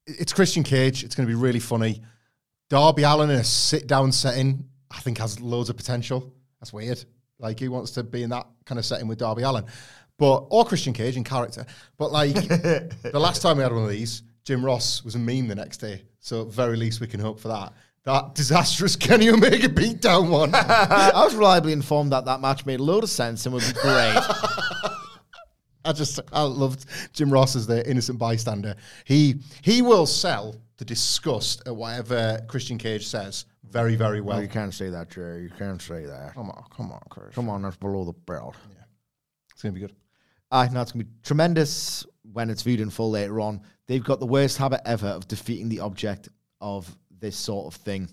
[0.06, 1.04] it's Christian Cage.
[1.04, 2.02] It's going to be really funny.
[2.68, 6.32] Darby Allin in a sit down setting, I think has loads of potential.
[6.60, 7.04] That's weird.
[7.38, 9.64] Like he wants to be in that kind of setting with Darby Allin,
[10.18, 11.66] but or Christian Cage in character.
[11.98, 15.48] But like the last time we had one of these, Jim Ross was a meme
[15.48, 16.02] the next day.
[16.20, 17.72] So at very least we can hope for that.
[18.04, 20.52] That disastrous Kenny Omega beatdown one.
[20.54, 23.72] I was reliably informed that that match made a load of sense and would be
[23.72, 24.18] great.
[25.84, 28.76] I just I loved Jim Ross as the innocent bystander.
[29.04, 34.40] He he will sell the disgust at whatever Christian Cage says very very well.
[34.40, 35.42] you can't say that, Jerry.
[35.44, 36.34] You can't say that.
[36.34, 37.34] Come on, come on, Chris.
[37.34, 38.54] Come on, that's below the belt.
[38.70, 38.84] Yeah.
[39.52, 39.94] It's gonna be good.
[40.52, 43.62] I know it's going to be tremendous when it's viewed in full later on.
[43.86, 46.28] They've got the worst habit ever of defeating the object
[46.60, 48.10] of this sort of thing.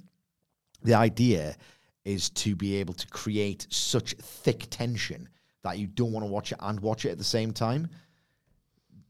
[0.83, 1.57] The idea
[2.05, 5.27] is to be able to create such thick tension
[5.63, 7.89] that you don't want to watch it and watch it at the same time.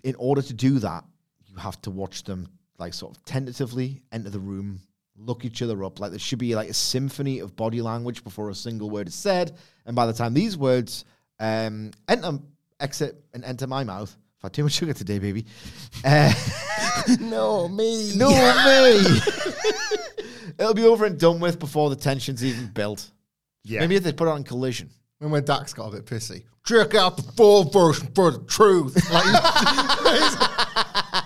[0.04, 1.04] In order to do that,
[1.46, 2.48] you have to watch them
[2.80, 4.82] like sort of tentatively enter the room,
[5.20, 6.00] look each other up.
[6.00, 9.16] Like there should be like a symphony of body language before a single word is
[9.16, 9.56] said.
[9.86, 11.06] And by the time these words
[11.40, 12.40] um, enter,
[12.80, 15.46] exit, and enter my mouth, I've had too much sugar today, baby.
[16.06, 16.34] Uh,
[17.20, 18.14] No, me.
[18.16, 19.20] no, me.
[20.60, 23.10] It'll be over and done with before the tension's even built.
[23.64, 23.80] Yeah.
[23.82, 24.90] Maybe if they put it on collision.
[25.20, 28.96] When when Dax got a bit pissy, check out the full version for the truth.
[29.12, 29.26] Like,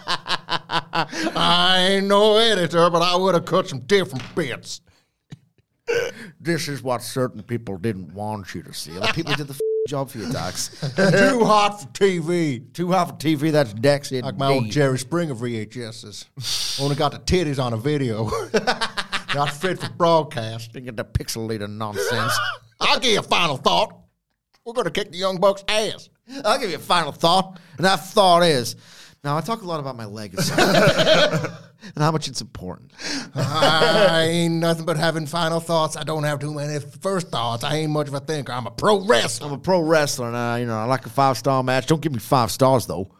[0.74, 4.82] I ain't no editor, but I would have cut some different bits.
[6.40, 8.92] This is what certain people didn't want you to see.
[8.92, 10.70] Like people did the f- job for you, Dax.
[10.96, 12.72] Too hot for TV.
[12.74, 16.80] Too hot for TV, that's Dex in Like my old Jerry Springer VHSs.
[16.82, 18.26] Only got the titties on a video.
[19.36, 20.72] Not fit for broadcast.
[20.72, 22.34] Thinking the pixelated nonsense.
[22.80, 24.00] I'll give you a final thought.
[24.66, 26.10] We're going to kick the Young Bucks' ass.
[26.46, 27.60] I'll give you a final thought.
[27.78, 28.78] And that thought is
[29.24, 32.92] now I talk a lot about my legacy and how much it's important.
[33.36, 35.96] I ain't nothing but having final thoughts.
[35.96, 37.64] I don't have too many first thoughts.
[37.64, 38.52] I ain't much of a thinker.
[38.52, 39.48] I'm a pro wrestler.
[39.48, 41.88] I'm a pro wrestler and uh, you know, I like a five star match.
[41.88, 43.12] Don't give me five stars though.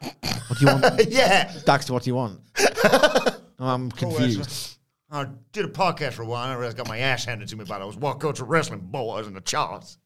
[0.48, 0.86] What do you want?
[1.10, 1.54] yeah.
[1.66, 2.42] Dax, what do you want?
[3.60, 4.78] I'm confused.
[5.10, 7.48] I did a podcast for a while and I realized I got my ass handed
[7.50, 10.00] to me by those What Culture Wrestling boys in the charts.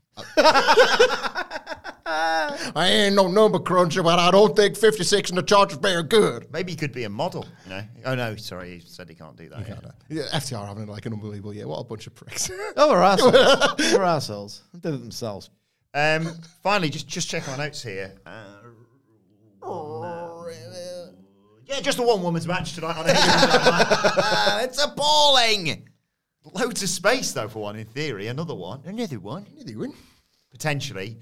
[2.09, 6.03] I ain't no number cruncher, but I don't think 56 in the chart is very
[6.03, 6.47] good.
[6.51, 7.83] Maybe he could be a model, you know?
[8.05, 9.67] Oh, no, sorry, he said he can't do that.
[9.67, 9.75] yeah.
[10.09, 11.67] Yeah, FTR having like an unbelievable year.
[11.67, 12.49] What a bunch of pricks.
[12.77, 13.33] Oh, we're assholes.
[13.93, 14.61] we're assholes.
[14.73, 15.49] They did it themselves.
[15.93, 16.29] Um,
[16.61, 18.13] finally, just just check my notes here.
[18.25, 18.43] Uh,
[21.65, 25.89] yeah, just a one woman's match tonight on a It's appalling.
[26.53, 28.27] Loads of space though for one in theory.
[28.27, 28.81] Another one.
[28.85, 29.93] Another one, another one,
[30.51, 31.17] potentially.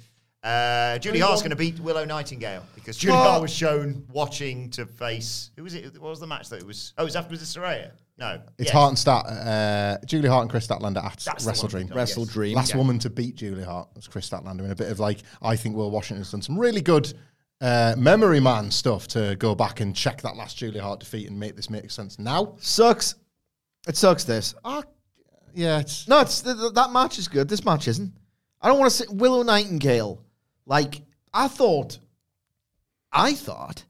[0.46, 4.86] Uh, Julia Hart's going to beat Willow Nightingale because Julia Hart was shown watching to
[4.86, 5.50] face.
[5.56, 5.86] Who was it?
[6.00, 6.94] What was the match that it was?
[6.98, 7.92] Oh, it was after was it Saraya?
[8.18, 8.70] No, It's Yes.
[8.70, 11.68] Hart and Stat, uh, Julia Hart and Kris Statlander at That's Wrestle.
[11.68, 11.88] Dream.
[11.88, 11.96] Yes.
[11.96, 12.56] Wrestle Dream.
[12.56, 12.78] Last Yeah.
[12.78, 15.76] woman to beat Julia Hart was Kris Statlander in a bit of like, I think
[15.76, 17.12] Will Washington's done some really good
[17.62, 21.40] uh, memory man stuff to go back and check that last Julia Hart defeat and
[21.40, 22.56] make this make sense now.
[22.60, 23.16] Sucks.
[23.88, 24.24] It sucks.
[24.26, 24.54] This.
[24.64, 24.84] Ah,
[25.54, 27.48] yeah, it's No, it's th- th- that match is good.
[27.50, 28.14] This match isn't.
[28.62, 30.22] I don't want to say Willow Nightingale.
[30.66, 31.02] Like
[31.34, 32.00] I thought,
[33.12, 33.84] I thought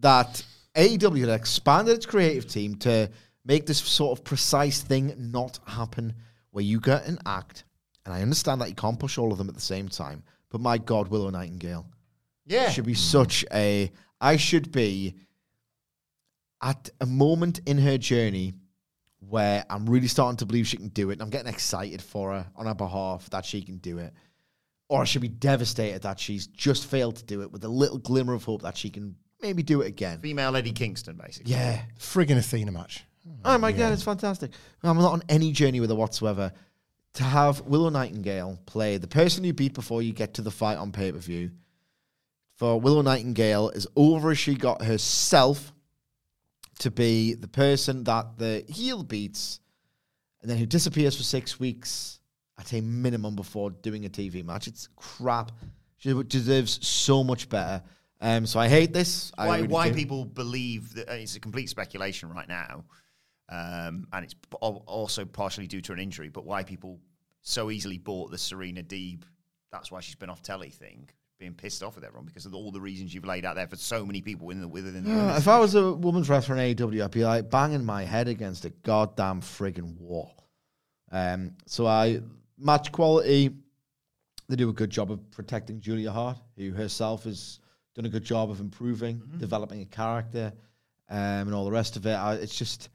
[0.00, 0.44] that
[0.74, 3.10] AEW had expanded its creative team to
[3.44, 6.14] make this sort of precise thing not happen,
[6.50, 7.64] where you get an act,
[8.04, 10.60] and I understand that you can't push all of them at the same time, but
[10.60, 11.86] my God, Willow Nightingale
[12.46, 12.70] Yeah.
[12.70, 13.90] should be such a.
[14.20, 15.14] I should be
[16.62, 18.54] at a moment in her journey
[19.20, 21.14] where I'm really starting to believe she can do it.
[21.14, 24.12] And I'm getting excited for her on her behalf that she can do it.
[24.90, 27.98] Or I should be devastated that she's just failed to do it with a little
[27.98, 30.18] glimmer of hope that she can maybe do it again.
[30.18, 31.52] Female Eddie Kingston, basically.
[31.52, 31.82] Yeah.
[32.00, 33.04] Friggin' Athena match.
[33.44, 34.50] Oh my god, it's fantastic.
[34.82, 36.52] I'm not on any journey with her whatsoever.
[37.14, 40.76] To have Willow Nightingale play the person you beat before you get to the fight
[40.76, 41.52] on pay per view,
[42.56, 45.72] for Willow Nightingale, is over as she got herself
[46.80, 49.60] to be the person that the heel beats,
[50.40, 52.19] and then who disappears for six weeks
[52.60, 54.66] at a minimum before doing a TV match.
[54.66, 55.50] It's crap.
[55.96, 57.82] She deserves so much better.
[58.20, 59.32] Um, so I hate this.
[59.36, 62.84] I why, really why people believe that it's a complete speculation right now,
[63.48, 67.00] um, and it's also partially due to an injury, but why people
[67.40, 69.22] so easily bought the Serena Deeb,
[69.72, 72.70] that's why she's been off telly thing, being pissed off with everyone because of all
[72.70, 75.38] the reasons you've laid out there for so many people within the within the Yeah,
[75.38, 78.66] if I was a woman's wrestler in AEW, I'd be like banging my head against
[78.66, 80.34] a goddamn friggin' wall.
[81.10, 82.20] Um, so I
[82.60, 83.50] match quality.
[84.48, 87.60] They do a good job of protecting Julia Hart, who herself has
[87.94, 90.52] done a good job of improving, developing a character,
[91.08, 92.14] um, and all the rest of it.
[92.14, 92.88] I, it's just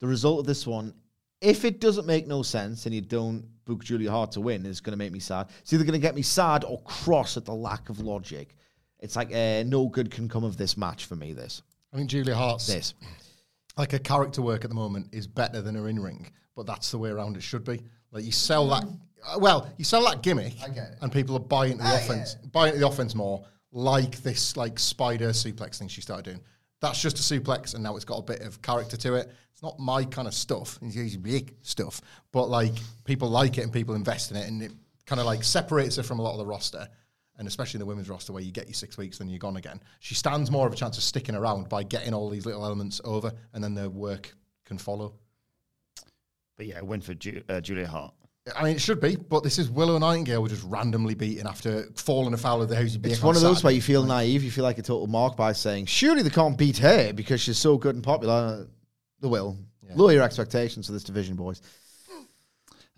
[0.00, 0.94] the result of this one.
[1.40, 4.80] If it doesn't make no sense and you don't book Julia Hart to win, it's
[4.80, 5.48] going to make me sad.
[5.60, 8.56] It's either going to get me sad or cross at the lack of logic.
[9.00, 11.34] It's like uh, no good can come of this match for me.
[11.34, 12.94] This, I think Julia Hart's this.
[13.76, 16.90] like her character work at the moment is better than her in ring, but that's
[16.90, 17.82] the way around it should be.
[18.14, 18.84] Like you sell that,
[19.26, 20.54] uh, well, you sell that gimmick,
[21.02, 23.44] and people are buying into the offense, buying into the offense more.
[23.72, 26.40] Like this, like spider suplex thing she started doing.
[26.80, 29.32] That's just a suplex, and now it's got a bit of character to it.
[29.52, 30.78] It's not my kind of stuff.
[30.80, 32.00] It's usually big stuff,
[32.30, 32.74] but like
[33.04, 34.70] people like it and people invest in it, and it
[35.06, 36.88] kind of like separates her from a lot of the roster.
[37.36, 39.80] And especially the women's roster, where you get your six weeks, then you're gone again.
[39.98, 43.00] She stands more of a chance of sticking around by getting all these little elements
[43.04, 44.32] over, and then the work
[44.66, 45.14] can follow.
[46.56, 48.14] But yeah, win for Ju- uh, Julia Hart.
[48.54, 51.84] I mean, it should be, but this is Willow Nightingale was just randomly beaten after
[51.94, 54.44] falling afoul of the Hosey It's one of those where you feel naive.
[54.44, 57.56] You feel like a total mark by saying, surely they can't beat her because she's
[57.56, 58.66] so good and popular.
[59.20, 59.56] They will.
[59.94, 61.62] Lower your expectations for this division, boys.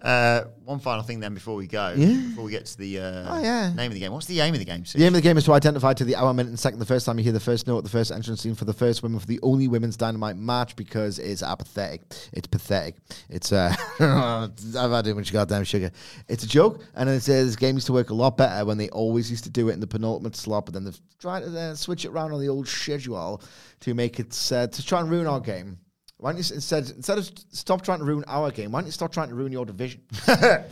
[0.02, 2.06] Uh, one final thing then before we go, Yeah.
[2.28, 3.72] before we get to the uh, Oh, yeah.
[3.74, 4.12] name of the game.
[4.12, 4.84] What's the aim of the game?
[4.84, 5.00] Sid?
[5.00, 6.84] The aim of the game is to identify to the hour, minute, and second the
[6.86, 9.02] first time you hear the first note, at the first entrance scene for the first
[9.02, 12.02] women for the only women's dynamite match because it's apathetic.
[12.34, 12.96] It's pathetic.
[13.30, 15.90] It's uh, I've had too much goddamn sugar.
[16.28, 18.76] It's a joke, and it says this game used to work a lot better when
[18.76, 21.58] they always used to do it in the penultimate slot, but then they've tried to
[21.58, 23.40] uh, switch it around on the old schedule
[23.80, 25.78] to make it uh, to try and ruin our game.
[26.18, 28.72] Why don't you instead instead of stop trying to ruin our game?
[28.72, 30.02] Why don't you stop trying to ruin your division?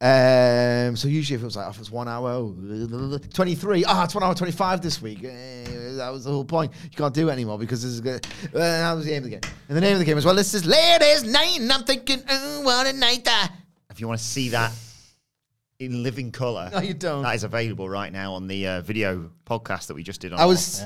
[0.00, 4.04] Um, so usually if it was like, oh, if it's one hour, oh, 23, ah,
[4.04, 5.24] it's one hour 25 this week.
[5.24, 6.72] Eh, that was the whole point.
[6.82, 8.26] You can't do it anymore because this is good.
[8.54, 9.40] Uh, that was the aim of the game.
[9.68, 12.22] And the name of the game is, well, this is Ladies Night, and I'm thinking,
[12.28, 13.52] oh, what a night that.
[13.88, 14.72] If you want to see that
[15.78, 17.22] in living color, No, you don't.
[17.22, 20.34] That is available right now on the uh, video podcast that we just did.
[20.34, 20.82] on I was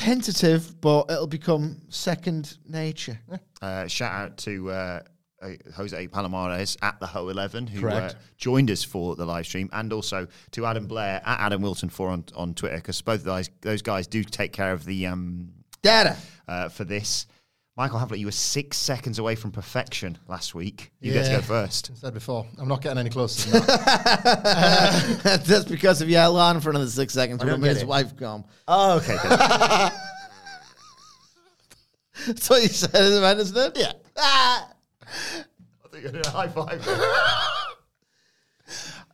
[0.00, 3.18] tentative, but it'll become second nature.
[3.62, 5.02] Uh, shout out to uh,
[5.42, 9.68] uh, Jose Palomares at the Ho 11 who uh, joined us for the live stream,
[9.72, 13.24] and also to Adam Blair at Adam Wilson for on, on Twitter because both of
[13.24, 15.50] those those guys do take care of the um,
[15.82, 16.16] Data.
[16.48, 17.26] uh, for this.
[17.76, 20.92] Michael Hamflett, you were six seconds away from perfection last week.
[21.00, 21.90] You get to go first.
[21.92, 25.22] I said before, I'm not getting any closer than that.
[25.46, 27.82] That's because if you held on for another six seconds, I don't remember get his
[27.84, 27.88] it.
[27.88, 28.44] wife come.
[28.68, 29.16] Oh, okay.
[32.26, 33.78] That's what you said, isn't it?
[33.78, 33.92] Yeah.
[34.18, 34.68] Ah.
[35.02, 36.86] I think I did a high five.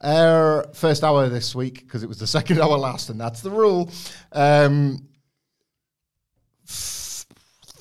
[0.03, 3.51] Our first hour this week, because it was the second hour last, and that's the
[3.51, 3.91] rule.
[4.33, 5.16] Um, f-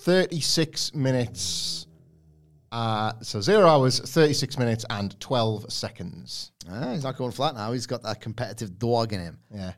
[0.06, 1.88] 36 minutes.
[2.72, 6.52] Uh, so zero hours, 36 minutes, and 12 seconds.
[6.70, 7.72] Ah, he's not going flat now.
[7.72, 9.40] He's got that competitive dog in him.
[9.52, 9.72] Yeah,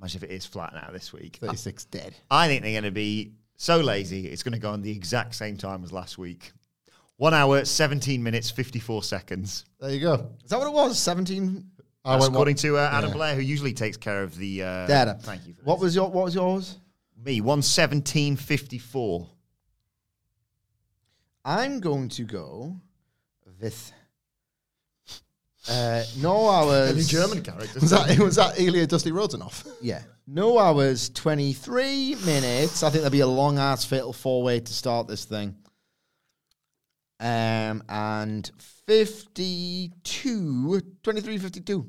[0.00, 1.36] Imagine if it is flat now this week.
[1.42, 2.16] 36 dead.
[2.30, 5.34] I think they're going to be so lazy, it's going to go on the exact
[5.34, 6.52] same time as last week.
[7.18, 9.66] One hour, 17 minutes, 54 seconds.
[9.80, 10.30] There you go.
[10.44, 10.98] Is that what it was?
[10.98, 11.62] 17
[12.06, 13.14] I That's went according to uh, Adam yeah.
[13.16, 15.18] Blair, who usually takes care of the uh, data.
[15.20, 15.52] Thank you.
[15.52, 15.82] For What this.
[15.82, 16.78] was your what was yours?
[17.22, 17.42] me?
[17.42, 19.28] One seventeen fifty four.
[21.48, 22.76] I'm going to go
[23.58, 23.90] with
[25.66, 27.10] uh, no hours.
[27.10, 27.80] character.
[27.80, 29.66] Was that, was that Ilya Dusty Rodzenov?
[29.80, 30.02] Yeah.
[30.26, 32.82] No hours, 23 minutes.
[32.82, 35.56] I think that'd be a long ass fatal four way to start this thing.
[37.18, 38.50] Um, and
[38.86, 41.86] 52, 23, 52.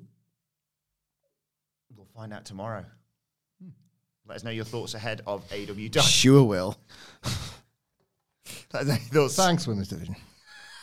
[2.16, 2.86] find out tomorrow.
[4.26, 6.01] Let us know your thoughts ahead of AEW.
[6.01, 6.78] Sure will.
[8.73, 10.15] Let us know your Thanks, Women's Division.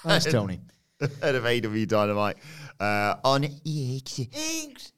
[0.05, 0.61] Thanks, Tony.
[1.23, 2.37] Head of AEW Dynamite
[2.81, 4.93] uh, on EX.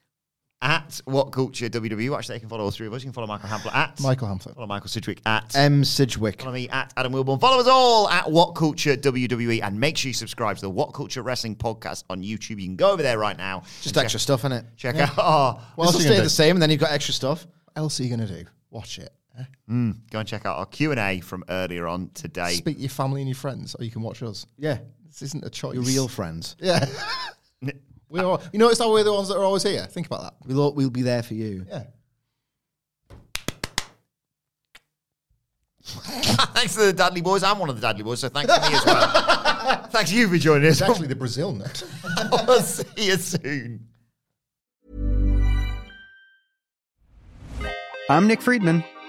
[0.60, 2.16] At What Culture WWE.
[2.16, 3.02] Actually, they can follow all three of us.
[3.02, 4.56] You can follow Michael Hamflett at Michael Hamflett.
[4.56, 5.84] Follow Michael Sidgwick at M.
[5.84, 6.40] Sidgwick.
[6.40, 7.40] Follow me at Adam Wilbourn.
[7.40, 10.94] Follow us all at What Culture WWE, and make sure you subscribe to the What
[10.94, 12.60] Culture Wrestling podcast on YouTube.
[12.60, 13.62] You can go over there right now.
[13.82, 14.64] Just and extra stuff in it.
[14.76, 15.14] Check, check out.
[15.16, 17.14] Oh, What else This will are you stay the same, and then you've got extra
[17.14, 17.46] stuff.
[17.66, 18.44] What else are you going to do?
[18.70, 19.12] Watch it.
[19.38, 19.42] Eh?
[20.10, 22.52] go and check out our Q and A from earlier on today.
[22.54, 24.46] Speak to your family and your friends, or you can watch us.
[24.56, 25.74] Yeah, This isn't a choice.
[25.74, 26.56] your real friends.
[26.60, 26.84] Yeah.
[28.08, 28.40] we are.
[28.52, 29.84] You notice how we're the ones that are always here?
[29.86, 30.34] Think about that.
[30.46, 31.66] We'll all- we'll be there for you.
[31.68, 31.84] Yeah.
[36.54, 37.42] Thanks to the Dadley Boyz.
[37.48, 39.86] I'm one of the Dadley Boyz, so thanks to me as well.
[39.90, 40.80] thanks you for joining us.
[40.80, 41.82] It's actually the Brazil net.
[42.30, 43.86] I'll see you soon.
[48.10, 48.84] I'm Nick Friedman.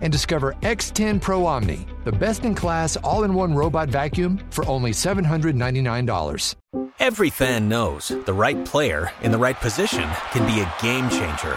[0.00, 4.66] and discover X10 Pro Omni, the best in class all in one robot vacuum for
[4.68, 6.54] only $799.
[6.98, 11.56] Every fan knows the right player in the right position can be a game changer.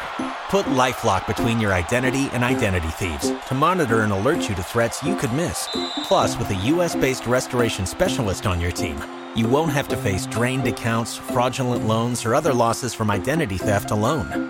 [0.50, 5.04] Put LifeLock between your identity and identity thieves to monitor and alert you to threats
[5.04, 5.68] you could miss.
[6.04, 8.98] Plus, with a US-based restoration specialist on your team,
[9.36, 13.92] you won't have to face drained accounts, fraudulent loans, or other losses from identity theft
[13.92, 14.50] alone.